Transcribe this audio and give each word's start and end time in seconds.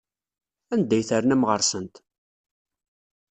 Anda 0.73 0.93
ay 0.97 1.03
ternam 1.09 1.43
ɣer-sent? 1.49 1.95